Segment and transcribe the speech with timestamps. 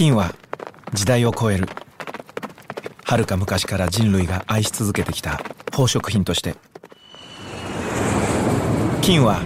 [0.00, 0.34] 金は
[0.94, 1.68] 時代を超える。
[3.04, 6.54] 遥か昔から人類が愛し続けてきた宝飾品として。
[9.02, 9.42] 金は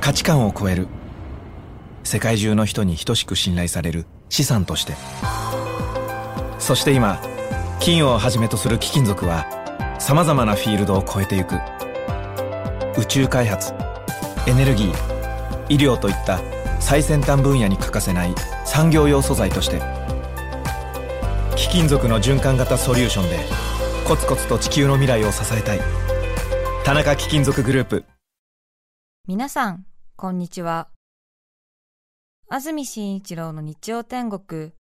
[0.00, 0.86] 価値観を超える。
[2.04, 4.94] 世界中の人に等しく信頼される資産として。
[6.60, 7.20] そして今
[7.80, 9.46] 金をはじめとする貴金属は
[9.98, 11.56] さまざまなフィールドを超えてゆく。
[12.96, 13.72] 宇宙開発
[14.46, 14.92] エネルギー
[15.68, 16.38] 医療といった
[16.80, 18.34] 最先端分野に欠かせない
[18.64, 19.80] 産業用素材として
[21.56, 23.68] 貴金属の循環型ソリューションで
[24.08, 25.80] コツコツと地球の未来を支えたい。
[26.82, 28.04] 田中貴金属グループ。
[29.26, 29.84] 皆さん
[30.16, 30.88] こんにちは。
[32.48, 34.72] 安住紳一郎の日曜天国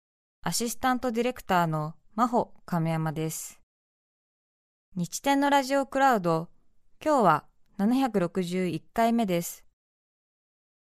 [0.44, 3.60] アシスタントディレクターの真帆亀山です。
[4.94, 6.48] 日天のラジオクラウド
[7.04, 7.44] 今日は
[7.80, 9.65] 761回目です。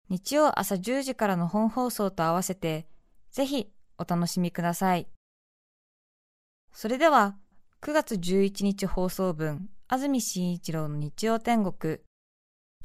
[0.08, 2.88] 日曜朝10時からの本放送と合わせて
[3.32, 5.08] ぜひお楽しみください。
[6.72, 7.36] それでは
[7.82, 12.00] 9月11日放送分安住紳一郎の日曜天国。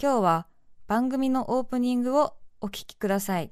[0.01, 0.47] 今日は
[0.87, 3.51] 番組のオープニングをお聞きください。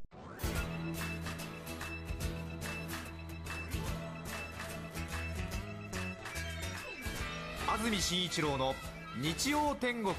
[7.68, 8.74] 安住紳一郎の
[9.20, 10.14] 日曜天国。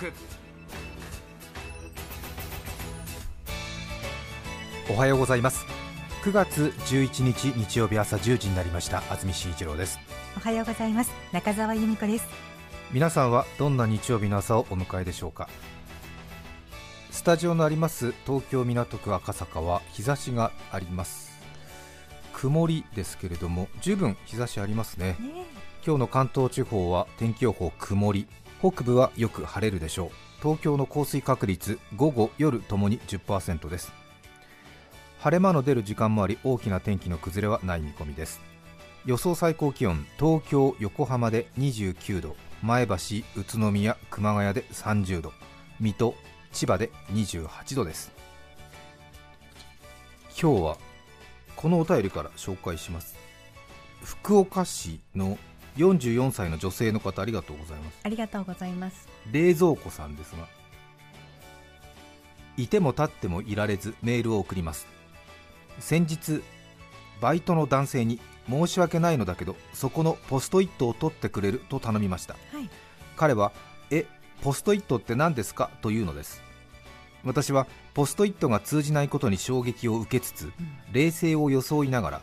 [4.92, 5.68] おはようございます。
[6.24, 9.04] 9月11日日曜日朝10時になりました。
[9.12, 10.00] 安住紳一郎です。
[10.36, 11.12] おはようございます。
[11.32, 12.26] 中澤由美子です。
[12.92, 15.48] 皆さんはどんな日曜日の朝をお迎えでしょうか。
[17.12, 21.40] スタジオのあります東京港区赤坂は日差しがあります。
[22.34, 25.18] 曇りですけれども十分日差しありますね。
[25.20, 25.46] ね
[25.86, 28.28] 今日の関東地方は天気予報曇り。
[28.60, 30.10] 北部はよく晴れるでしょう。
[30.42, 33.94] 東京の降水確率午後夜ともに10%です
[35.20, 38.40] 晴れ間の出る時間もあり大きな天気の崩れはない見込みです。
[39.06, 42.94] 予想最高気温東京横浜で29度前橋
[43.36, 45.34] 宇都宮熊谷で30度
[45.80, 46.16] 水戸
[46.52, 48.12] 千葉で28度です。
[50.42, 50.78] 今日は
[51.58, 53.18] このお便りから紹介します。
[54.02, 55.38] 福岡市の
[55.76, 58.00] 44歳の女性の方ありがとうございます。
[58.04, 59.10] ありがとうございます。
[59.32, 60.48] 冷蔵庫さんですが
[62.58, 64.86] いても立ってもいられずメールを送ります
[65.80, 66.42] 先日
[67.22, 68.20] バイトの男性に
[68.50, 72.70] 申し訳ないのだけどそこのポストイットを取ってくれると頼みました、はい、
[73.16, 73.52] 彼は
[73.92, 74.06] え
[74.42, 75.70] ポストイットって何ですか？
[75.82, 76.42] というのです。
[77.26, 80.52] 私はポストイットが通じないことに衝撃を受けつつ、うん、
[80.94, 82.22] 冷静を装いながら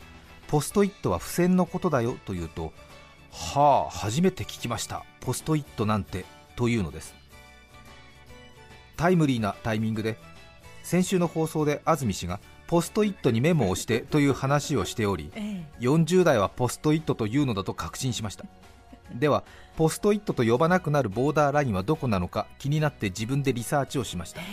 [0.48, 2.72] ポストイットは付箋のことだよというと
[3.30, 5.04] はあ初めて聞きました。
[5.20, 6.24] ポストイットなんて
[6.56, 7.14] というのです。
[8.96, 10.16] タイムリーなタイミングで
[10.82, 18.44] 先週の放送で安住氏がポストイットにメモをしてという話をしており、ええ、40代はポストイットというのだと確信しました。
[19.14, 19.44] では
[19.76, 24.44] ポストイットと呼ばなくなるボーダーラインはどこなのか気になって自分でリサーチをしました、え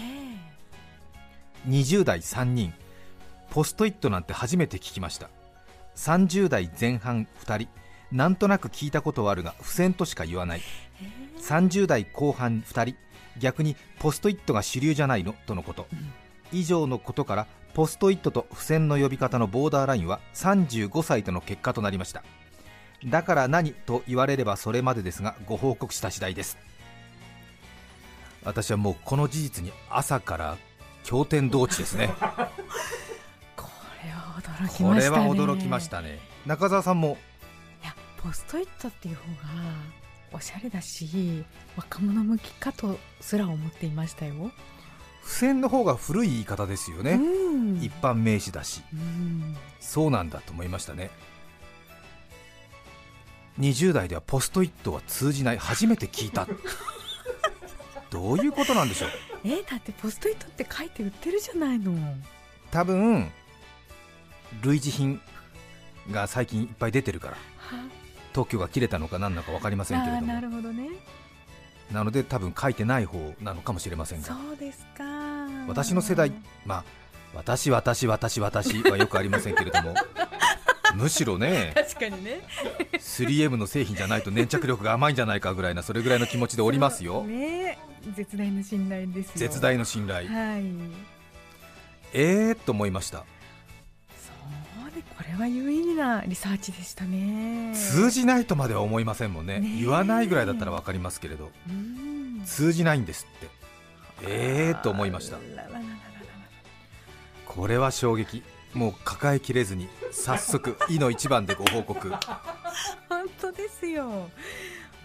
[1.68, 2.72] ー、20代3人
[3.50, 5.30] ポストイットなんて初めて聞きました。
[5.96, 7.70] 30代前半2人
[8.12, 10.62] なんとなく聞いたことはあるが付箋としか言わない。
[11.40, 12.96] 30代後半2人
[13.40, 15.34] 逆にポストイットが主流じゃないの？
[15.48, 15.88] とのこと、
[16.52, 22.24] 以上のことからポストイットと付箋の呼び方のボーダーラインは35歳との結果となりました。
[23.06, 26.58] だから何と言われればそれまでですがご報告した次第です。
[28.44, 30.58] 私はもうこの事実に朝から
[31.04, 32.10] 経典同地ですね。
[33.56, 33.68] こ
[34.04, 34.90] れは驚きましたね。
[34.90, 36.20] これは驚きましたね。
[36.46, 37.18] 中澤さんも？
[37.82, 39.30] いやポストイットっていう方が
[40.32, 41.44] おしゃれだし
[41.76, 44.52] 若者向きかとすら思っていましたよ
[45.24, 47.20] 付箋の方が古い言い方ですよね、
[47.82, 48.82] 一般名詞だし、
[49.80, 51.10] そうなんだと思いましたね。
[53.60, 55.58] 20代ではポストイットは通じない。
[55.58, 56.48] 初めて聞いた。
[58.10, 59.10] どういうことなんでしょう？
[59.46, 61.94] えだってポストイットって書いて売ってるじゃないの。
[62.72, 63.32] 多分
[64.62, 65.22] 類似品
[66.12, 67.38] が最近いっぱい出てるから。
[68.34, 70.28] 特許が切れたのか何なのか分かりませんけれども。
[70.34, 70.90] なるほどね。
[71.92, 74.28] なので多分書いてない方なのかもしれませんが。
[74.28, 75.04] そうですか
[75.68, 76.32] 私の世代。
[76.66, 76.84] まあ
[77.34, 79.94] 私私私私はよくありませんけれども。
[80.96, 81.74] むしろね。
[81.76, 82.42] 確かにね。
[83.00, 87.80] 3M の製品じゃないと粘着力が甘いんじゃないかぐらいなそれぐらいの気持ちでおりますよ、 ね、
[88.16, 90.64] 絶大の信頼です絶大の信頼、はい、
[92.14, 93.20] えーと思いました。
[93.20, 93.24] そ
[94.82, 97.74] うねこれは有意義なリサーチでしたね。
[97.76, 99.62] 通じないとまでは思いませんもんね。
[99.80, 101.52] 言わないぐらいだったら分かりますけれど。
[102.46, 103.48] 通じないんですって
[104.24, 105.38] えーと思いました。
[107.46, 108.44] これは衝撃。
[108.74, 112.10] もう抱えきれずに早速「いの一番」でご報告。
[113.08, 114.30] 本当ですよ。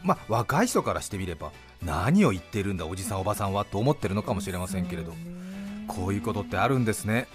[0.03, 5.13] まあ若い人からしてみれば何を言ってるんだおじさんおばさんはと思ってるのかもしれませんけれど、
[5.87, 7.29] こういうことってあるんですね。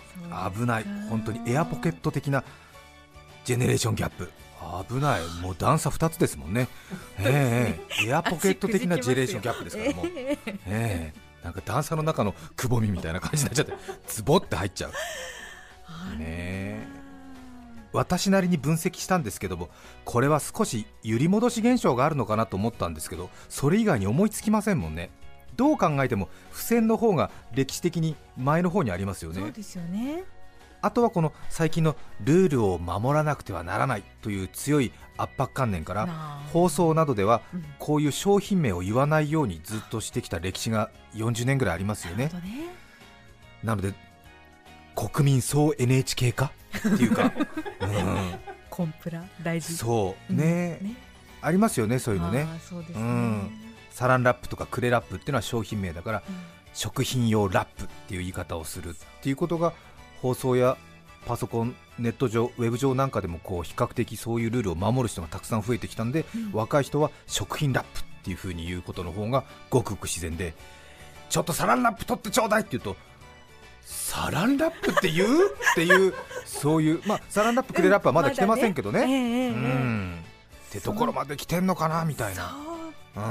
[0.56, 0.86] 危ない。
[1.10, 2.44] 本当にエアポケット的な
[3.46, 4.32] ジェネレーションギャップ。
[4.88, 5.22] 危ない。
[5.42, 6.68] もう段差2つですもんね。
[7.20, 10.08] ええ エアポケット的なジェネレーションギャップですからもう。
[10.08, 11.14] ええ
[11.44, 13.74] なんか段差の中のくぼみみたいな感じになっちゃって
[14.08, 14.92] ズボって入っちゃう。
[16.18, 16.88] ね
[17.92, 19.70] 私なりに分析したんですけども
[20.04, 25.12] これは少し揺り戻し現象があるのかなと思ったんですけどそれ以外に思いつきませんもんね。
[25.56, 29.42] どう考えても付箋の方が歴史的に前の方にありますよね。
[29.42, 30.24] そうですよね。
[30.84, 36.08] あとはこの最近のルールを守らなくてはならないという強い圧迫観念から
[36.52, 37.42] 放送などでは
[37.80, 42.30] こういう商品名を言わないようにずっとしてきた歴史が40年ぐらいありますよね。
[43.64, 43.94] なので
[44.94, 47.32] 国民総 NHK 化っていうか、
[47.82, 48.40] うん、
[48.70, 49.78] コンプラ大事。
[49.78, 50.34] そう。
[50.34, 50.88] ねうん。
[50.88, 50.96] ね、
[51.42, 52.44] ありますよねそういうのね。
[52.44, 52.50] ね、
[52.94, 53.52] うん、
[53.90, 56.36] サランラップとかクレラップっていうのは商品名だから、うん、
[56.74, 59.74] 食品用ラップっていう言い方をするっていうことが
[60.24, 60.78] 放送や
[61.26, 66.24] パソコンネット上ウェブ上なんかでもこう比較的そういうルールを守る人がたくさん増えてきたんで、
[66.54, 70.54] 若い人は食品ラップっていう風に言うことの方がごくごく自然で
[71.30, 72.96] ちょっとサランラップ取ってちょうだいって言うと
[73.82, 75.34] サランラップって言うっ
[75.76, 76.14] ていう
[76.46, 80.20] そういうまあサランラップクレラップはまだ来てませんけどね、ねうん、
[80.70, 82.56] ってところまで来てんのかなみたいな。
[83.16, 83.24] うん。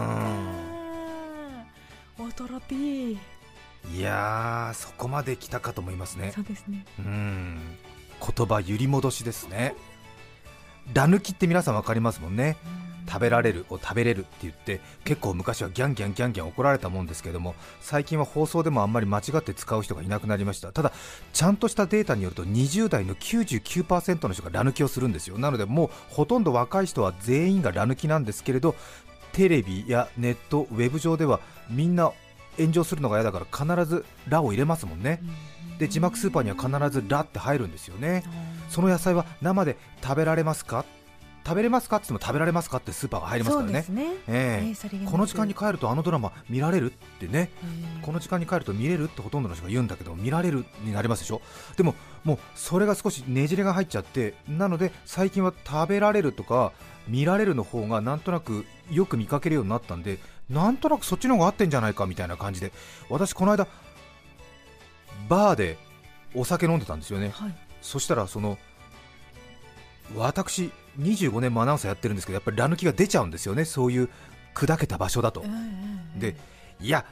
[2.26, 3.18] オトロピー
[3.90, 6.32] いやそこまで来たかと思いますね。
[6.34, 6.84] そうですね。
[6.98, 7.58] うん。
[8.20, 9.74] 言葉揺り戻しですね。
[10.94, 12.56] ラ抜きって皆さん分かりますもんね、
[13.04, 13.06] うん。
[13.08, 20.72] 食べられるを食べれるって言って結構昔はギャンギャンギャンギャン怒られたもんですけども最近は放送でもあんまり間違って使う人がいなくなりました。
[20.72, 20.92] ただ
[21.32, 25.38] ちゃんとしたデータによると20代の99%の人がラ抜きをするんですよ。
[25.38, 28.74] なのでもうほとんど若い人は全員がラ抜きなんですけれど
[29.32, 31.40] テレビやネットウェブ上では
[31.70, 32.12] みんな
[32.58, 35.20] 炎上するのが嫌だから必ず「ラ」を入れますもんね、
[35.78, 38.22] で字幕スーパーには必ず「ラ」って入るんですよね、
[38.68, 40.84] その野菜は生で食べられますか？
[41.44, 44.12] 食べれますかって言っても食べられますかってスーパーが入りますからね、ね。
[44.28, 47.50] えー、この時間に帰るとあのドラマ見られるってね、
[48.02, 51.42] この時間に帰ると見れるってほとんどの人が言うんだけど、見られるになりますでしょ、
[51.76, 56.70] でももうそれが少しねじれが入っちゃって、なので最近は食べられるとか
[57.08, 62.72] 見られるの方がなんとなくよく見かけるようになったんで、なんとなくそっちの方が合ってんじゃないかみたいな感じで、
[63.08, 63.66] 私、この間、
[65.28, 65.78] バーで
[66.34, 68.58] お酒飲んでたんですよね、はい、そしたらその
[70.16, 73.64] 私25年もアナウンサーやってるんですけどやっぱりラ抜きが出ちゃうんですよね。
[73.64, 74.10] そういう
[74.54, 75.42] 砕けた場所だと、
[76.18, 76.36] で
[76.80, 77.06] いや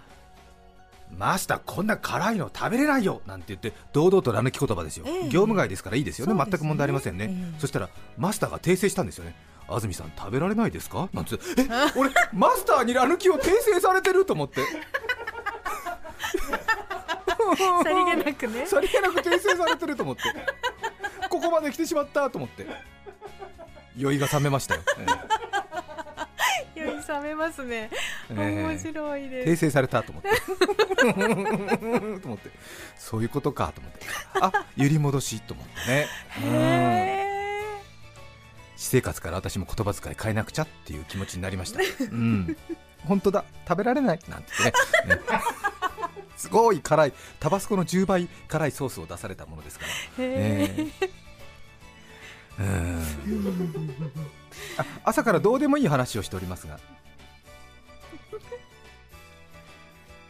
[1.16, 6.44] マスターこんな辛いの食べれないよなんて言って堂々とラ抜き言葉ですよ、えー、業務外ですからいいですよね、ね。
[6.44, 7.88] 全く問題ありませんね、えー、そしたら
[8.18, 9.34] マスターが訂正したんですよね
[9.70, 11.08] 安住さん食べられないですか？
[11.12, 11.38] なんてえ
[11.96, 14.26] 俺マスターにラ抜きを訂正されてる？
[14.26, 14.62] と思って。
[17.82, 18.66] さりげなくね。
[18.66, 20.22] さりげなく訂正されてると思って。
[21.28, 22.66] ここまで来てしまったと思って。
[23.96, 24.82] 酔いが冷めましたよ、
[26.76, 27.90] 酔い冷めますね、
[28.30, 29.50] 面白いです。
[29.66, 30.30] 訂正されたと思って。
[32.20, 32.50] と思って。
[32.96, 33.98] そういうことかと思って。
[34.40, 36.06] あ揺り戻しと思ってね。
[36.36, 37.19] 私
[38.90, 41.78] 生活から私も言葉遣い変えなくちゃっていう気持ちになりました、
[42.10, 42.56] うん、
[43.06, 43.44] 本当だ。
[43.68, 44.18] 食べられない。
[44.28, 44.72] なんてね。
[45.14, 45.20] ね。
[46.36, 47.12] すごい辛い。
[47.38, 49.84] タバスコの10倍辛いソースを出されたものですか
[50.18, 50.88] ら、ね、
[54.76, 56.80] あ朝からどうでもいい話をしておりますが。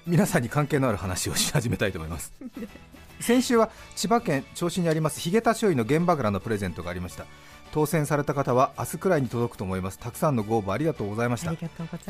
[0.07, 2.35] 皆さんに関係のある話をし始めたいと思います。
[3.21, 7.27] 先週は千葉県銚子にありますヒゲタ醤油の原爆らのプレゼントがありました
[7.73, 9.99] 当選された方は明日くらいに届くと思います。
[9.99, 11.53] たくさんのご応募ありがとうございました。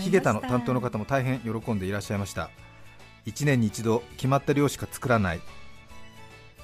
[0.01, 2.51] ヒゲタの担当の方も大変喜んでいらっしゃいました。
[3.27, 5.41] 1年に一度決まった量しか作らない。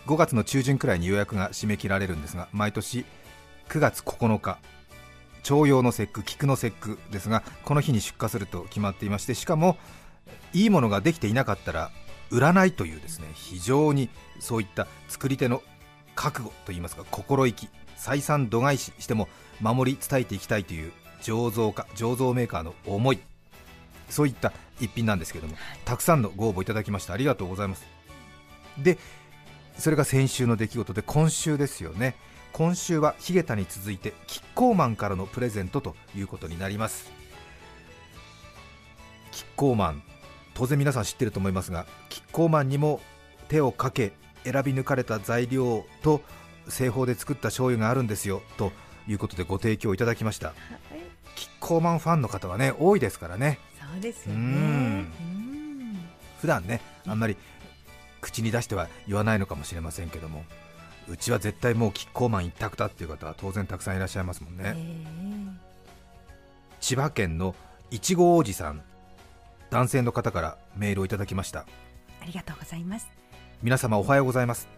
[0.07, 3.05] 5月の中旬くらいに予約が締め切られるんですが毎年
[3.69, 4.59] 9月9日
[5.43, 9.77] 徴用の節句菊の節句ですがこの日に出荷すると決まっていましてしかも
[10.53, 11.91] いいものができていなかったら
[12.31, 15.63] 売らないというですね非常にそういった作り手の
[16.15, 19.29] 覚悟といいますか心意気採算度外視しても
[19.61, 23.19] 守り伝えていきたいという醸造家醸造メーカーの思い。
[24.09, 27.85] そういった一品なんですけどもたくさんのご応募いただきましてありがとうございます。
[28.79, 28.99] で
[29.79, 32.15] それが先週の出来事で今週ですよね。
[32.53, 37.11] 今週はヒゲタに続いてキッコーマンからのプレゼントということになります。
[39.31, 40.03] キッコーマン
[40.55, 43.01] 当然皆さん知ってると思いますがキッコーマンにも
[43.49, 46.23] 手をかけ選び抜かれた材料と
[46.69, 48.73] 製法で作った醤油があるんですよと
[49.09, 50.55] いうことでご提供いただきました。
[51.35, 53.59] キッコーマンファンの方はね多いですからね。
[53.93, 54.39] そうですよね。
[54.41, 55.13] うん。
[56.41, 57.37] 普段ねあんまり
[58.21, 60.45] 口に出しては言わないのかもしれませんけども
[61.09, 64.75] うちは絶対もうキッコーマン一択だっていう方は当然たくさんいらっしゃいますもんね、
[66.81, 67.55] 千葉県の
[67.91, 68.83] いちごおじさん
[69.71, 71.61] 男性の方からメールをいただきました。
[71.61, 73.07] ありがとうございます。
[73.63, 74.76] 皆様おはようございます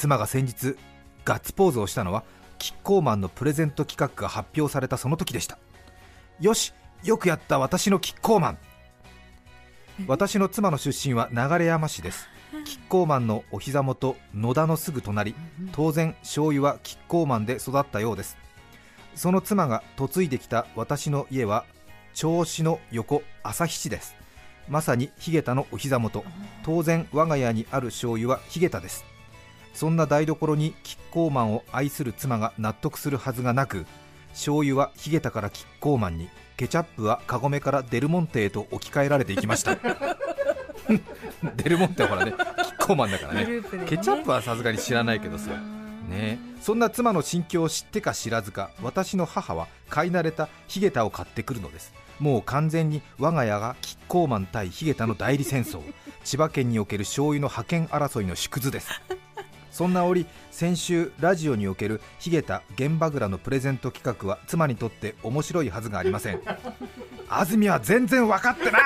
[0.00, 0.76] 妻が先日
[1.26, 2.24] ガッツポーズをしたのは
[2.56, 5.58] キッコーマンのプレゼント企画が発表されたその時でした。
[6.40, 6.72] よし
[7.04, 8.58] よくやった私のキッコーマン。
[10.06, 12.28] 私の妻の出身は流山市です。
[12.64, 15.34] キッコーマンのお膝元野田のすぐ隣。
[15.72, 18.38] 当然醤油はキッコーマンで育ったようです。
[19.14, 21.66] その妻が嫁いできた私の家は
[22.14, 24.14] 銚子の横旭市です。
[24.66, 26.24] まさにヒゲタのお膝元。
[26.64, 29.09] 当然我が家にある醤油はヒゲタです。
[29.74, 33.86] そんな台所にキッコーマンを愛する妻が納得するはずがなく
[34.30, 39.78] 醤油はヒゲタからキッコーマンにケチャップはカゴメからデルモンテへと置き換えられていきました。
[41.56, 45.50] デルモンテはほらねキッコーマンだからね、ね、ケチャップはさすがに知らないけどさ。
[46.08, 46.38] ね。
[46.60, 51.94] そんな妻の心境を知ってか知らずか私の母は買い慣れたヒゲタを買ってくるのです。
[52.18, 55.80] もう完全に我が家がキッコーマン対ヒゲタの代理戦争。
[56.24, 58.88] 千葉県における醤油の覇権争いの縮図です
[59.70, 66.40] そんな折先週ラジオにおけるヒゲタ現場蔵のプレゼント企画は妻にとって面白いはずがありません。
[67.28, 68.82] 安住は全然分かってない。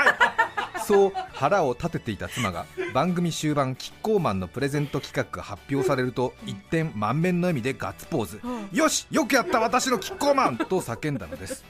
[0.84, 11.64] そう腹を立てていた妻が番組終盤キッコーマンのプレゼント企画が発表されると一転満面の笑みでガッツポーズ、よしよくやった私のキッコーマンと叫んだのです。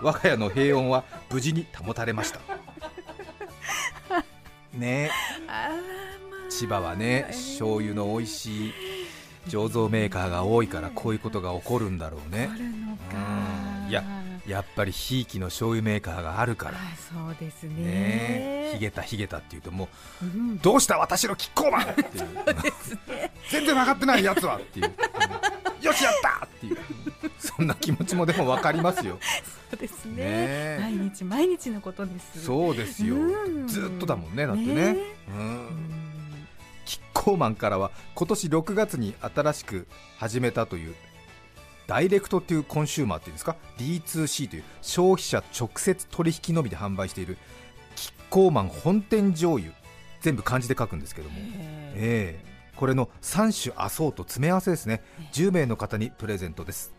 [0.00, 2.40] 我が家の平穏は無事に保たれました。
[4.72, 5.10] ね
[6.48, 8.72] 千葉はね醤油の美味しい
[9.48, 12.50] 醸造メーカーが多いからこういうことが起こるんだろうね、
[13.84, 14.02] うん、いや
[14.46, 16.74] やっぱりひいきの醤油メーカーがあるから。
[17.12, 18.70] そうですね。
[18.70, 18.70] ね。
[18.74, 19.88] ひげたひげたっていうとも
[20.22, 21.82] う、うん、どうした私のキッコーマン！
[21.82, 22.06] っていう。
[22.06, 26.46] ね、全然分かってないやつはっていう、うん、よしやった！
[26.46, 26.76] っていう。
[27.40, 29.18] そんな気持ちもでも分かりますよ。
[29.68, 32.44] そうですね、ね、毎日毎日のことです。
[32.44, 33.16] そうですよ、
[33.66, 34.96] ずっとだもんねだってね。
[35.28, 35.95] うん
[37.26, 40.94] コーマンからは今年6月に新しく始めたという
[41.88, 47.36] ダイレクトというコンシューマーっていうんですか？D2C という消費者直接取引のみで販売している
[47.96, 49.72] キッコーマン本店醤油
[50.20, 51.36] 全部漢字で書くんですけども、
[51.96, 55.02] えー、これの3種アソート詰め合わせですね。
[55.32, 56.94] 10名の方にプレゼントです。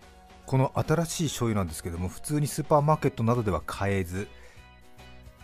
[0.45, 4.27] この新しい醤油なんですけども普通にスーパーマーケットなどでは買えず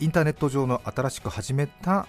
[0.01, 2.05] インターネット上の新しく始めた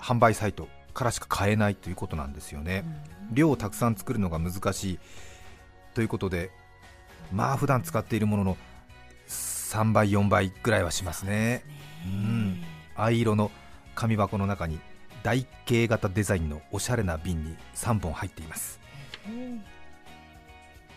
[0.00, 0.66] 販売サイト
[0.98, 2.84] からしか買えないということなんですよね、
[3.30, 4.98] 量をたくさん作るのが難しい。
[5.94, 6.50] ということで
[7.32, 8.56] まあ普段使っているものの
[9.28, 11.62] 3倍4倍ぐらいはしますね。
[12.04, 12.64] うん。
[12.96, 13.52] 藍色の
[13.94, 14.80] 紙箱の中に
[15.22, 18.80] 台形型デザインのおしゃれな瓶に3本入っています、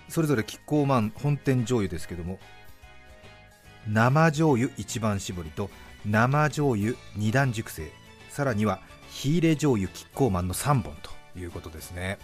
[0.10, 2.39] それぞれキッコーマン本店醤油ですけども
[3.88, 5.70] 生醤油一番搾りと
[6.05, 7.91] 生醤油二段熟成。
[8.29, 8.79] さらには
[9.11, 12.17] 火入れ醤油キッコーマンの3本ということですね。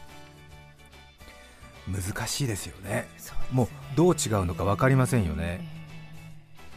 [1.88, 3.08] 難しいですよね、ね、
[3.52, 5.68] もうどう違うのか分かりませんよね。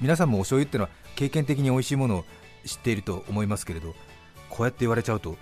[0.01, 2.25] 皆さんもお醤油ってのは経験的に美味しいものを
[2.65, 3.95] 知っていると思いますけれど
[4.49, 5.37] こうやって言われちゃうと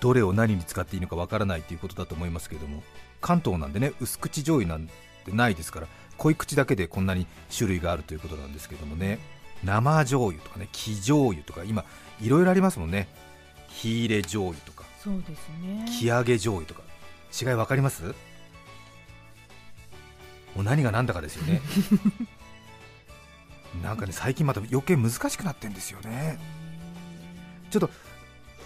[0.00, 2.82] どれを何に使っていいのか分からないということだと思いますけれども
[3.20, 7.26] 関東なんでね薄口醤油なんてないですから濃い口だけでこんなに
[7.56, 9.18] 種類があるということなんですけどもね。
[9.62, 11.84] 生醤油とかね生醤油とか今
[12.20, 13.08] いろいろありますもんね
[13.70, 15.86] 火入れ醤油とかそうですね。
[15.98, 16.82] 木揚げ醤油とか。
[17.40, 18.02] 違い分かります？
[18.02, 18.14] も
[20.58, 21.60] う何が何だかですよね。
[23.82, 26.38] なんかね最近また余計難しくなってんですよね。
[27.70, 27.90] ちょっと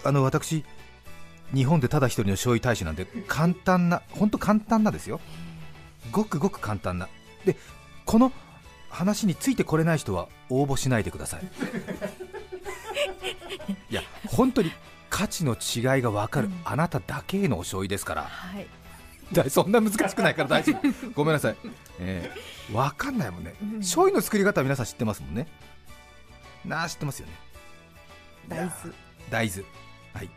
[0.03, 0.65] あの私
[1.53, 5.21] 日本でただ一人の醤油大使なんで簡単な本当簡単なですよ。
[6.11, 7.07] ごくごく簡単な。
[7.45, 7.55] で
[8.05, 8.31] この
[8.89, 11.43] 話についてこれない人は応募しないでください。
[13.91, 14.71] いや本当に
[15.15, 18.67] 価値の違いが分かる、うん、あなただけへのお醤油ですから、はい、
[19.31, 20.81] だそんな難しくないから大丈夫。
[21.15, 21.55] ごめんなさい、
[21.99, 25.47] えー、分かんないもんね、うん、醤油の作り方は皆さん知ってますもんね。
[26.65, 27.33] なあ知ってますよね。
[28.49, 28.73] 大豆。
[29.29, 29.63] 大豆。
[30.13, 30.29] はい。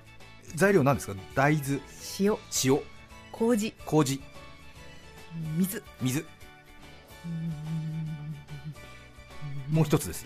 [0.54, 1.14] 材料なんですか？
[1.34, 1.80] 大豆。
[2.20, 2.36] 塩。
[2.64, 2.80] 塩。
[3.32, 3.74] 麹。
[3.84, 4.22] 麹。
[5.56, 5.82] 水。
[6.00, 6.24] 水。
[9.70, 10.24] もう一つです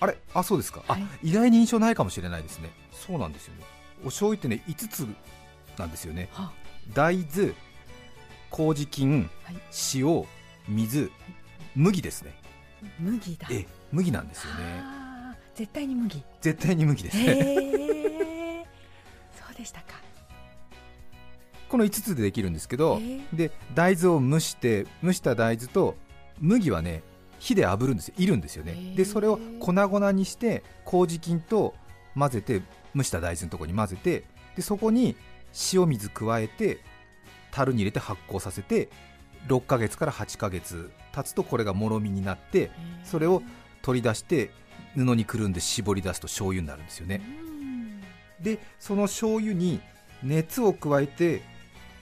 [0.00, 0.16] あれ？
[0.34, 2.70] あそうですか、はい、あ意外に印象ないかもしれないですね。
[2.92, 3.64] そうなんですよね。
[4.02, 5.06] お醤油ってね5つ
[5.78, 6.28] なんですよね。
[6.94, 7.54] 大豆
[8.50, 9.56] 麹菌、はい、
[9.94, 10.24] 塩
[10.68, 11.10] 水
[11.74, 12.34] 麦ですね。
[12.98, 13.48] 麦だ。
[13.50, 14.82] え麦なんですよね。
[15.54, 16.24] 絶対に麦。
[16.40, 18.66] 絶対に麦ですね。
[19.38, 20.00] そうでしたか
[21.70, 23.00] この5つでできるんですけど、
[23.32, 25.94] で大豆を蒸して蒸した大豆と
[26.40, 27.02] 麦はね
[27.38, 28.14] 火で炙るんですよ。
[28.18, 28.94] いるんですよね。
[28.96, 31.74] でそれを粉々にして麹菌と
[32.18, 32.62] 混ぜて
[32.96, 34.24] 蒸した大豆のところに混ぜて
[34.56, 35.14] でそこに
[35.72, 36.80] 塩水加えて
[37.52, 38.90] 樽に入れて発酵させて
[39.46, 42.70] 6ヶ月から8ヶ月経つとこれがもろみになって
[43.04, 43.42] それを
[43.82, 44.50] 取り出して
[44.96, 47.22] 布にくるんで絞り出すと醤油になるんですよね。
[48.40, 49.80] でその醤油に
[50.22, 51.42] 熱を加えて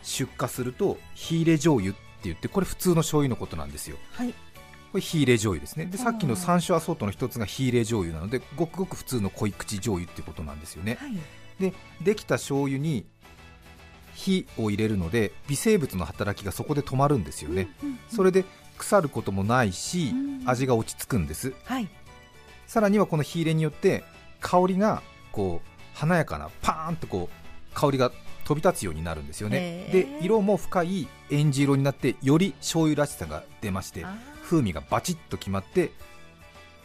[0.03, 3.97] 出荷すると火入れ醤油って言ってこれ普通の醤油のことなんですよ。
[4.13, 4.33] はい。
[4.91, 5.87] これ火入れ醤油ですね。
[5.87, 8.19] でさっきの山椒アソートの一つが火入れ醤油。
[8.19, 11.17] なのでごくごく普通の濃い口醤油ってことなんですよね、はい、
[11.61, 13.05] でできた醤油に
[14.15, 18.45] 火を入れるので微生物の働きがそこで止まるんですよね、うんうんうん、それで
[18.79, 20.15] 腐ることもないし、
[20.47, 21.89] 味が落ち着くんです、はい、
[22.67, 24.05] さらにはこの火入れによって
[24.41, 25.03] 香りが
[25.33, 28.11] こう華やかなパーンとこう香りが
[28.49, 29.91] 飛び立つようになるんですよね。
[29.93, 34.07] で色も深いエンジ色になってより醤油らしさが出まして
[34.43, 35.91] 風味がバチッと決まって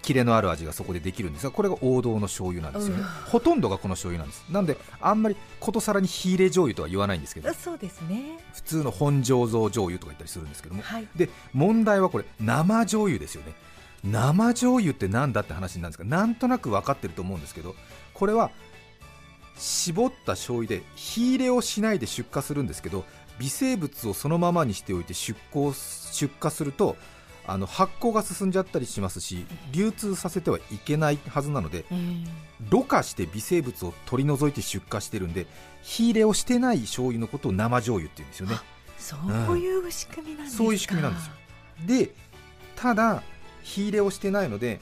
[0.02, 4.44] キレのある味がそこでできるんですがこれが王道の醤油なんですよね、ほとんどがこの醤油なんです。
[4.52, 8.38] なんであんまりことさらに火入れ醤油とは言わないんですけどそうですね。
[8.54, 13.54] 普通の本醸造醤油とか言ったりするんですけども、はい、で問題はこれ生醤油ですよね。
[14.04, 17.74] 生醤油って何だって話なんですがなんとなく分かってると思うんですけど
[18.14, 18.52] これは
[19.58, 23.06] 絞った醤油で火入れをしないで出荷するんですけど
[23.40, 26.96] 微生物をそのままにしておいて出荷出荷すると
[27.46, 31.84] あの発酵が進んじゃったりしますし流通させてはいけないはずなので、
[32.70, 35.46] ろ過して微生物を取り除いて出荷してるんで
[35.82, 38.56] 火入れをしてない醤油のことを生醤油って言うんですよね。
[38.98, 39.18] そ
[39.54, 41.34] ういう仕組みなんですか、うん、そういう仕組みなんですよ。
[41.86, 42.12] で
[42.78, 43.24] ただ
[43.62, 44.80] 火入れをしてないので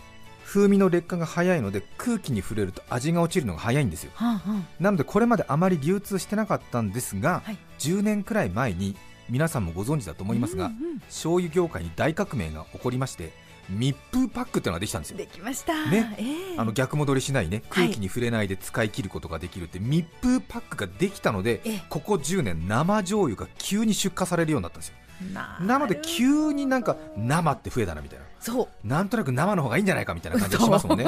[0.52, 8.98] 風味の劣化が早いので空気に触れると味が落ちるのが早いんですよ、はあはあ、なのでこれまであまり流通してなかったんですが、はい、10年くらい前に
[9.30, 13.32] 皆さんもご存知だと思いますが、うんうん、醤油業界に大革命が起こりまして
[13.70, 15.18] 密封パックっていうのができたんですよ。
[15.18, 15.90] できました。
[15.90, 24.96] ね、えー、あの逆戻りしないね、空気に触れないで使い切ることができるって、はい、密封パックができたので、ここ10年生醤油が急に出荷されるようになったんですよ。
[25.62, 28.26] なので急になんか生って増えたなみたいな。
[28.40, 28.88] そう。
[28.88, 31.06] なんとなく生の方がいいんじゃないかみたいな感じがしますもんね。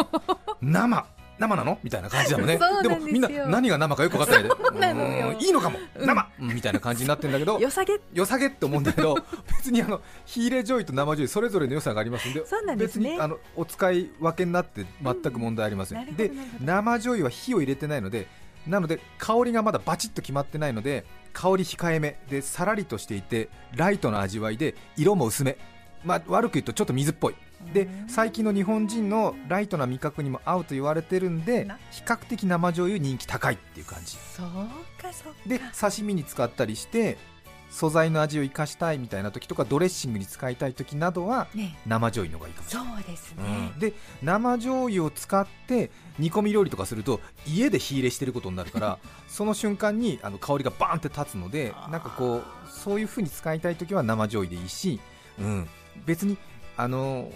[0.61, 1.05] 生。
[1.39, 2.59] 生なのみたいな感じだもんね。
[2.83, 4.43] でもみんな何が生かよく分かって
[4.79, 5.37] ないで。
[5.45, 7.99] いいのかも、生、みたいな感じになってるんだけどよさげ。
[8.13, 9.17] よさげって思うんだけど
[9.57, 12.43] 別にあの火入れ醤油と生醤油それぞれの良さがありますんで
[12.77, 18.27] 別にあのお使い分けになって全く問題ありません、で生醤油は火を入れてないので
[18.67, 25.57] なので香りがまだバチッと決まってないので香り控えめでさらりとしていてライトな味わいで色も薄め。
[26.03, 27.35] まあ、悪く言うとちょっと水っぽい。
[27.73, 34.17] で最近の日本人のライトな味覚にも合うと言われてるんで比較的生醤油人気高いっていう感じ。
[34.17, 34.47] そう
[35.01, 35.39] かそうか。
[35.47, 37.17] で刺身に使ったりして
[37.73, 41.47] 素材の味を生かしたいみたいな時とかドレッシングに使いたい時などは
[41.87, 54.99] 生醤油の方がいいかもしれない、そうですね、うん、で生醤油を使って煮込み料理とかすると家で火入れしてることになるから その瞬間にあの香りがバーンって立つのでなんかこうそういう風に使いたい時は生醤油でいいし、
[55.39, 55.67] うん、
[56.05, 56.37] 別に
[56.77, 57.31] あの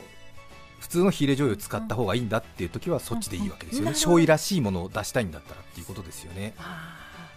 [0.79, 6.53] 普通の火入れ醤油を使った方がいいんだっていう時はそっちでいいわけですよね、醤油らしいものを出したいんだったらっていうことですよね。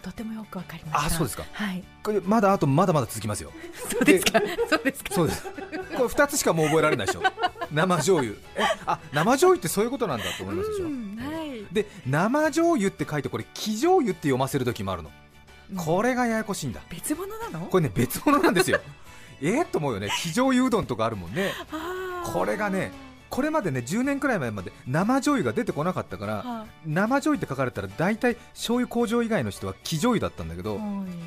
[0.03, 1.45] とてもよくわかりましあ、そうですか。
[1.53, 1.83] はい。
[2.03, 3.53] これまだあとまだまだ続きますよ。
[3.91, 4.41] そうですか。
[4.69, 5.15] そうですか。
[5.15, 5.43] そうです。
[5.97, 7.23] これ二つしかもう覚えられないでしょ。
[7.73, 8.35] 生醤油。
[8.57, 10.85] え、あ、生醤油ってそういうことなんだと思いますでしょ。
[10.85, 11.67] はい。
[11.73, 15.11] で、生醤油って書いてこれ生醤油って読ませる時もあるの。
[15.77, 16.81] これがややこしいんだ。
[16.91, 17.67] 別物なの？
[17.67, 18.81] これね別物なんですよ。
[19.43, 20.09] えー、と思うよね。
[20.09, 21.53] 生醤油うどんとかあるもんね。
[22.33, 22.93] これがね。
[23.31, 30.81] これまでね10年くらい前まで生醤油が出てこなかったから、はあ、生醤油って書かれたら大体醤油工場以外の人は生醤油だったんだけど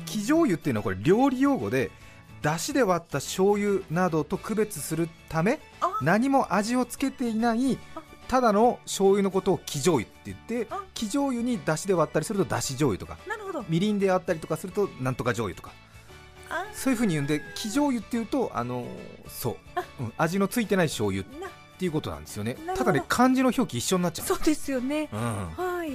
[0.06, 1.90] 生醤油っていうのはこれ料理用語で
[2.42, 5.60] だしで割った醤油などと区別するため
[6.02, 7.78] 何も味をつけていない
[8.28, 13.18] ただの醤油のことを生醤油って言って生醤油にだしで割ったりするとだし醤油とか
[13.68, 15.72] みりんで割ったりとかするとなんとか醤油とか
[16.74, 18.86] そういうふうに言うんで生醤油っていうとあの
[19.26, 19.56] そう、
[20.00, 21.24] うん、味のついてない醤油
[21.84, 22.56] っていうことなんですよね。
[22.76, 24.26] ただね漢字の表記一緒になっちゃう。
[24.26, 25.90] そうですよね、うん、ははい。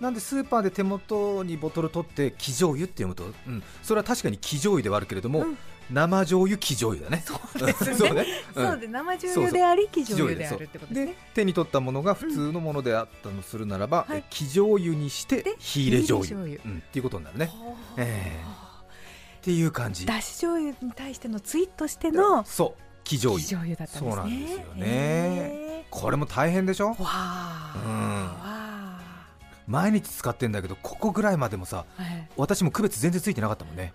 [0.00, 5.58] なんでスーパーで手元にボトル取って生醤油って読むと、うん、それは確かに生醤油ではあるけれども、うん。
[5.90, 7.22] 生醤油生醤油だね。
[7.26, 7.94] そうですね。
[7.96, 8.26] そうね。
[8.54, 11.16] そうで生醤油であり生醤油であるってことですね。
[11.34, 17.50] 手に取ったものが普通のものであったとするならば、うん、生醤油にして火入れ醤油、うん、っていうことになるね。
[17.98, 20.06] えー、っていう感じ。
[20.06, 23.60] だし醤油に対してのツイートしてのそう生醤油。
[23.60, 24.10] 油だったんですね。
[24.10, 25.84] そうなんですよね。
[25.90, 26.88] これも大変でしょ？
[26.88, 27.74] わあ。
[27.86, 29.72] うん。
[29.72, 33.94] 毎日使ってんだけどここぐらいまでもさ、はい、私も区別全然ついてなかったもんね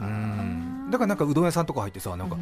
[0.00, 2.36] うんだからなんかうどん屋さんとか入ってさなんか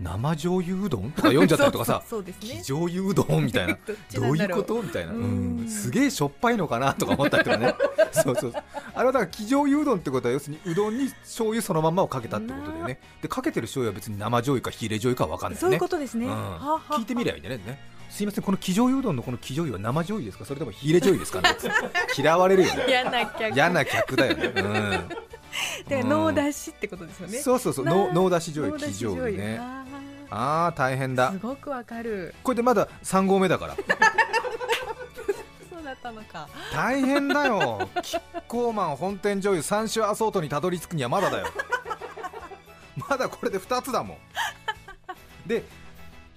[0.00, 1.10] 生醤油うどん？
[1.12, 3.78] とか読んじゃったりとかさ そうです、ね、醤油うどんみたいな。
[4.14, 4.36] どう。
[4.36, 4.82] いうこと？
[4.82, 5.12] みたいな。
[5.12, 5.66] うん。
[5.68, 6.94] すげえしょっぱいのかな？
[6.94, 7.74] とか思ったりとかね。
[8.12, 8.52] そうそう。
[8.94, 13.00] あれはだから生醤油うどんってことは要するにうどんに醤油そのまんまをかけたってことだよね。
[13.22, 15.60] でかけてる醤油は別に生醤油か火入れ醤油かわかんないね。
[15.60, 17.96] そういうことですね、うん、聞いてみりゃいいんだね。
[18.08, 21.92] すみませんこの生醤油うどんのこの生醤油は生醤油ですかそれとも火入れ醤油ですかね。
[22.16, 22.84] 嫌われるよね。
[22.88, 23.54] 嫌な客。
[23.54, 25.08] 嫌な客だよね、うん、
[25.88, 27.84] でノー出しってことですよね、そうそうそう。
[27.84, 29.60] ノー出し醤油生醤油ね。
[30.28, 31.32] ああ大変だ。
[31.32, 32.34] すごくわかる。
[32.42, 33.76] これでまだ3合目だから。
[33.76, 33.82] そ
[35.80, 36.48] うだったのか。
[36.72, 37.88] 大変だよ。
[38.02, 41.46] キッコーマン本店醤油三種アソートにたどり着くにはまだだよ。
[43.08, 44.18] まだこれで2つだもん。
[45.46, 45.62] で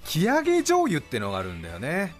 [0.05, 2.13] き揚げ醤油ってのがあるんだよね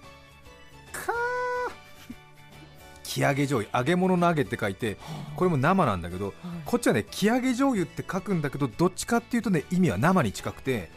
[3.09, 4.97] き揚げ醤油揚げ物の揚げって書いて
[5.35, 10.91] これも生なんだけど、こっちはねき揚げ醤油って書くんだけどどっちかっていうとね意味は生に近くて、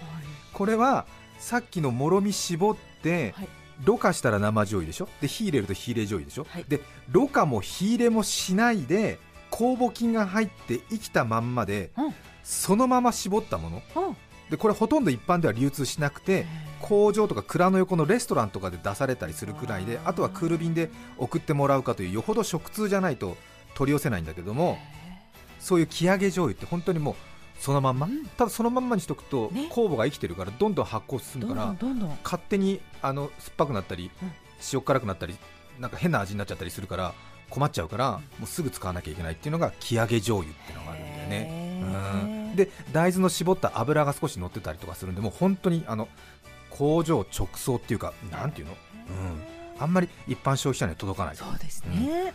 [0.53, 1.07] これは
[1.38, 3.35] さっきのもろみ絞って、
[3.83, 5.09] ろ過したら生醤油でしょ？
[5.22, 9.18] で火入れると火入れ醤油でしょ、はい、でろ過も火入れもしないで
[9.51, 14.16] 酵母菌が入って生きたまんまで、うん、そのまま絞ったもの、うん、
[14.51, 16.46] でこれほとんど一般では流通しなくて
[16.83, 23.37] 工場とか蔵の横のレストランとかで出されたりするくらいであとはクール便で送ってもらうかというよほど食通じゃないと
[23.75, 24.79] 取り寄せないんだけども
[25.59, 27.14] そういう木揚げ醤油って本当にもう
[27.62, 31.77] そのまんま、ただそのまんまにしとくと、酵母が生きてるからどんどん発酵進むから
[32.25, 34.11] 勝手にあの酸っぱくなったり、
[34.73, 35.37] 塩辛くなったり
[35.79, 37.14] なんか変な味になっちゃったりするから
[37.51, 41.83] 困っちゃうから、もうすぐ使わなきゃいけないっていうのが木揚げ醤油っていうのがあるんだよね。
[41.83, 42.57] うん。
[42.57, 46.09] で大豆の絞った油が少し乗ってたりとかするんでもう本当にあの
[46.76, 51.37] 工場直送っていうかなんていうの、うん、あんまり一般消費者には届かない。
[51.37, 52.35] そうですね、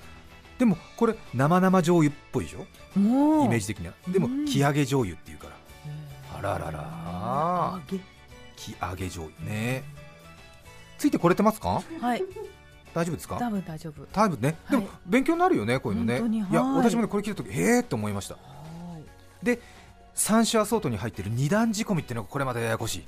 [0.53, 2.65] うん、でもこれ生々醤油っぽいでしょ？
[2.95, 3.93] イメージ的には。
[4.07, 7.79] でも木揚げ醤油っていうから、あららら。
[8.55, 9.05] 木揚げ。
[9.05, 9.83] 醤油ね。
[10.97, 11.83] ついてこれてますか？
[12.01, 12.23] はい。
[12.93, 13.37] 大丈夫ですか？
[13.37, 14.05] 多分大丈夫。
[14.07, 16.21] 多分ね、でも勉強になるよねこういうのね。
[16.49, 18.37] いや私もねこれ聞いた時ええと思いました。
[19.43, 19.59] で
[20.15, 23.03] 三種アソートに入っている二段仕込みっていうのがこれまたややこしい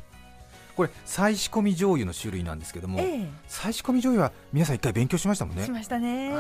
[0.80, 5.66] これ再仕込み醤油の種類なんですけども、ええ、再仕込み醤油は皆さん一回勉強しましたもんね。
[5.66, 6.32] しましたね。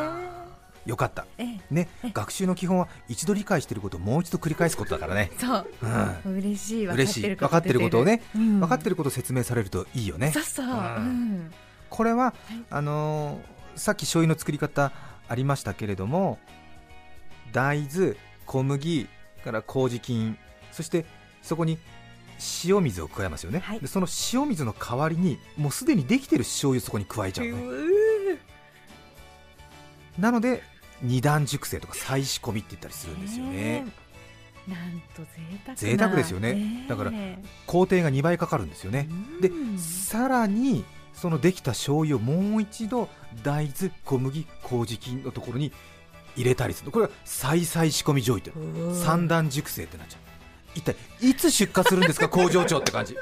[0.86, 5.30] よかった、ええ、ね、学習の基本は一度理解していることをもう一度繰り返すことだからね。
[5.38, 5.67] そう、
[6.23, 10.32] うん、嬉しい、嬉しい、分かってることをね、うん、分かってることを説明されるといいよね。
[10.32, 11.52] そうそう、うん、
[11.89, 12.34] これは、はい、
[12.69, 14.93] あのー、さっき醤油の作り方
[15.28, 16.39] ありましたけれども、
[17.52, 19.10] 大豆、小麦
[19.43, 20.38] から麹菌、
[20.71, 21.06] そして
[21.41, 21.78] そこに
[22.63, 27.54] 塩水を加えますよね、はい、でその塩水の代わりにもうすでにできてる醤油そこに加えちゃうね。
[30.17, 30.63] なので
[31.02, 33.86] 二段熟成とか再仕込みって言ったりするんですよね、
[34.67, 35.30] なんと贅
[35.65, 37.12] 沢贅沢ですよね、だから
[37.65, 39.08] 工程が2倍かかるんですよね。
[39.39, 43.10] でさらにそのできた醤油をもう一度
[43.43, 45.71] 大豆小麦麹菌のところに
[46.36, 46.91] 入れたりする。
[46.91, 50.29] これは再々仕込み醤油って三段熟成ってなっちゃう
[50.75, 52.27] 一体いつ出荷するんですか？
[52.29, 53.15] 工場長って感じ。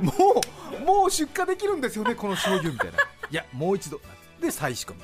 [0.00, 0.12] も
[0.80, 2.14] うもう出荷できるんですよね？
[2.14, 2.98] この醤油みたいな。
[3.30, 4.00] いやもう一度。
[4.40, 5.00] で再仕込み。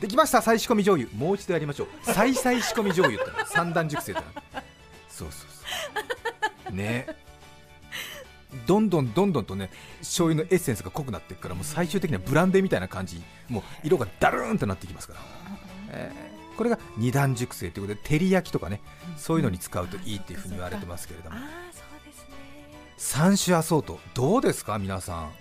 [0.00, 0.42] できました。
[0.42, 1.10] 再仕込み醤油。
[1.18, 1.88] もう一度やりましょう。
[2.02, 4.22] 再々仕込み醤油って三段熟成って
[5.08, 5.48] そうそう
[6.66, 6.74] そう。
[6.74, 7.06] ね。
[8.66, 15.20] どんどんどんどんとね醤油のエッセンスが濃くなっていくからもう最終的にはブランデーみたいな感じもう色がダルーンとなってきますから、
[15.90, 18.80] えーこれが二段熟成ということで照り焼きとかね、
[19.16, 21.36] そういうのに使うといいっていうふうに言われてますけれども、
[22.96, 25.32] 三種アソートどうですか皆さん。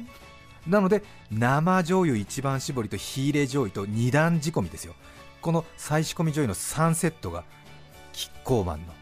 [0.68, 4.94] なので生醤油一番搾りと火入れ醤油と二段仕込みですよ。
[5.42, 6.56] この再仕込み醤油の
[6.94, 7.44] 3セットが
[8.14, 8.94] キッコーマンの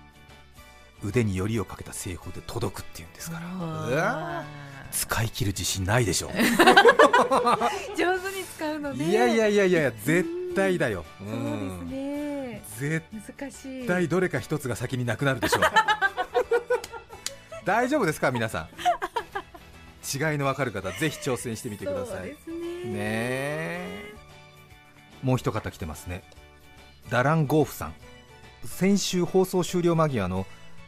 [1.04, 4.44] 腕によりをかけた製法で届くっていうんですから。
[4.92, 6.30] 使い切る自信ないでしょ。
[7.98, 9.10] 上手に使うのね。
[9.10, 13.04] いやいやいやいや絶対だよ、うん、そうですね。
[13.60, 15.64] 絶対どれか一つが先になくなるでしょう。
[17.66, 18.68] 大丈夫ですか皆さん？
[20.04, 22.36] 違いの分かる方ぜひ挑戦してみてください。
[22.86, 22.94] ね。
[22.94, 23.88] ね
[25.22, 26.24] もう一方来てますね。
[27.10, 27.94] ダランゴーフさん。
[28.66, 30.46] 先週放送終了間際の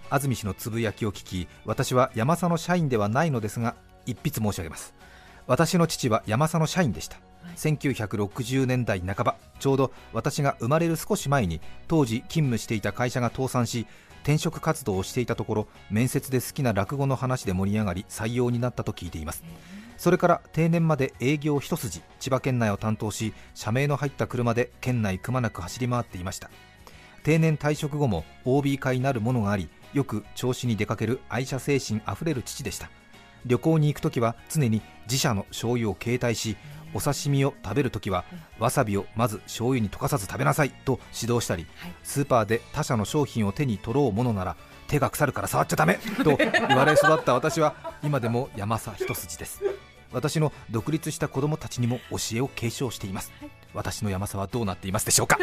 [0.10, 3.76] 安住氏のつぶやきを聞き私は山佐の社員ではないのですが
[4.06, 4.94] 一筆申し上げます。
[5.48, 13.88] 私の父は山佐の社員でした、はい、1960年代半ばちょうど私が生まれる少し前に当時勤務していた会社が倒産し
[14.24, 19.44] 転職活動をしていたところ面接で好きな落語の話で盛り上がり採用になったと聞いています。
[19.98, 26.50] それから定年まで営業一筋千葉県内を担当し社名の入った車で県内くまなく走り回っていました。
[27.24, 32.90] 定年退職後も OB 会なるものがありよく調子に出かける愛車精神あふれる父でした。
[33.46, 36.58] 旅行に行くときは常に自社の醤油を携帯し
[36.96, 38.24] お刺身を食べるときは
[38.58, 41.68] わさびをまず醤油に溶かさず食べなさいと指導したり、
[42.04, 44.56] スーパーで他社の商品を手に取ろうものなら
[44.88, 49.62] 手が腐るから触っちゃだめと言われ育った私は今でも山さ一筋です。
[50.14, 53.34] 私の独立した子供たちにも教えを継承しています。
[53.74, 55.38] 私の山さはどうなっていますでしょうか。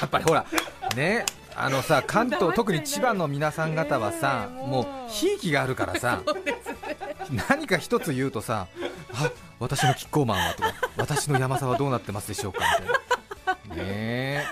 [0.00, 0.46] やっぱりほら
[0.94, 1.24] ね
[1.56, 5.10] あのさ関東特に千葉の皆さん方はさもう。
[5.10, 6.20] ひいきがあるからさ、
[7.48, 8.66] 何か一つ言うとさ
[9.14, 12.64] あ私のキッコーマンはとか 私の山沢はどうなってますでしょうか？
[13.64, 13.82] みたいな。
[13.84, 14.46] ね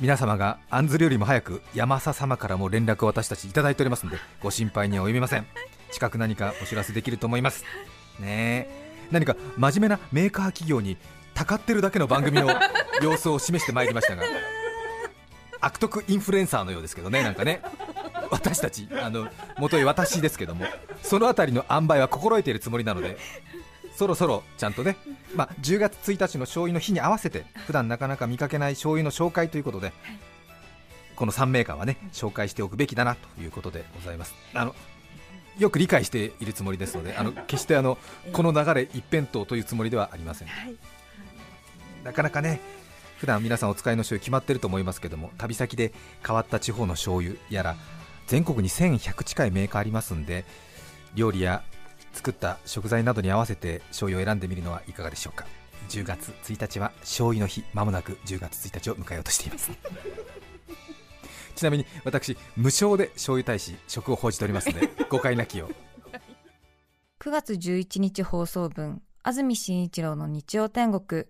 [0.00, 5.46] 皆様が案ずるよりも早く山佐様からも連絡を私たちいただいておりますのでご心配には及びません。
[5.92, 7.64] 近く何かお知らせできると思います。
[8.18, 8.68] ね
[9.10, 10.96] 何か真面目なメーカー企業に
[11.34, 12.48] たかってるだけの番組の
[13.02, 14.22] 様子を示してまいりましたが
[15.60, 17.62] 悪徳インフルエンサーのようですけどねなんかね。
[18.30, 20.66] 私たちあの元い私ですけども
[21.02, 23.16] そのあたりの塩梅は心得ているつもりなので
[23.96, 24.96] そろそろちゃんとね、
[25.34, 29.92] まあ、10月1日の醤油の日に合わせて普段なかなか見かけない醤油の紹介ということで、
[31.14, 34.34] この3メーカーはね紹介しておくべきだなということでございます。
[34.52, 34.74] あの
[35.58, 37.96] よく理解しているつもりですのであの決してあの
[38.32, 40.48] この流れ一辺倒というつもりではありません、
[42.02, 42.60] なかなかね
[43.18, 45.92] 普段皆さんお使いの醤油決まってると思いますけども旅先で
[46.26, 47.76] 変わった地方の醤油やら
[48.26, 50.44] 全国に1100近いメーカーありますんで
[51.14, 51.62] 料理や
[52.12, 55.46] 作った食材などに合わせて醤油を選んでみるのはいかがでしょうか。
[55.88, 59.70] 10月1日は醤油の日まもなく10月1日を迎えようとしています。
[61.54, 65.74] ちなみに私無償で醤油大使食を報じておりますので 誤解なきよう。
[67.20, 71.26] 9月11日放送分安住紳一郎の日曜天国。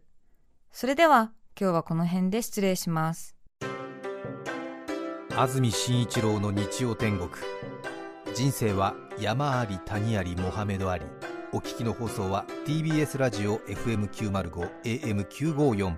[0.71, 3.37] それでは今日はこの辺で失礼します
[5.37, 7.29] 安住紳一郎の日曜天国。
[8.37, 11.05] 人生は山あり谷ありモハメドあり。
[11.51, 15.97] お聞きの放送は TBS ラジオ FM905 AM954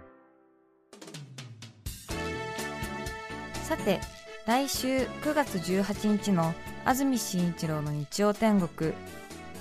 [3.63, 4.01] さて
[4.47, 6.55] 来週9月18日の
[6.87, 8.95] 安住紳一郎の日曜天国。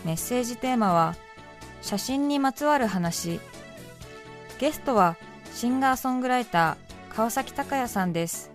[0.05, 1.17] メッセージテーマは
[1.81, 3.41] 写真にまつわる話。
[4.57, 5.17] ゲストは
[5.53, 8.54] シンガーソングライター川崎隆也さんです。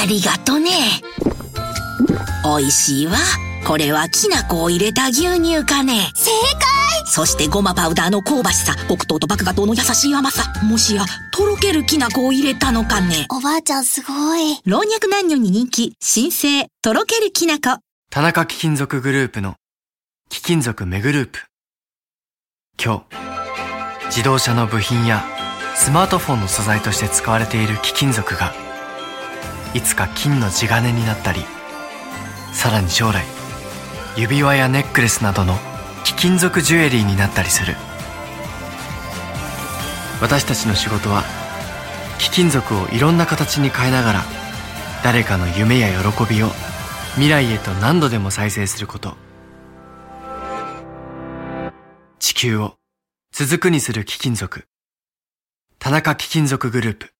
[0.00, 0.70] ありがとね。
[2.44, 3.18] おいしいわ。
[3.66, 6.10] これはきな粉を入れた牛乳かね。
[6.14, 10.50] 正解そしてごまパウダーの香ばしさ、黒糖と麦芽糖の優しい甘さ。
[10.64, 13.26] もしや、とろけるきな粉を入れたのかね。
[13.30, 14.58] おばあちゃんすごい。
[14.64, 17.80] 老若男女に人気、新生、とろけるきな粉。
[18.10, 19.56] 田中貴金属グループの
[20.30, 21.40] 貴金属メグループ。
[22.82, 25.22] 今日、自動車の部品や
[25.74, 28.54] スマートフォンの素材として使われている貴金属が
[29.74, 31.44] いつか金の地金になったり
[32.52, 33.24] さらに将来
[34.16, 35.56] 指輪やネックレスなどの
[36.04, 37.74] 貴金属ジュエリーになったりする。
[40.20, 41.22] 私たちの仕事は
[42.18, 44.24] 貴金属をいろんな形に変えながら
[45.02, 46.48] 誰かの夢や喜びを
[47.14, 49.16] 未来へと何度でも再生すること。
[52.18, 52.76] 地球を
[53.32, 54.66] 続くにする貴金属。
[55.78, 57.12] 田中貴金属グループ。